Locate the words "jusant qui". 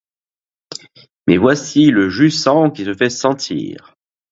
2.09-2.85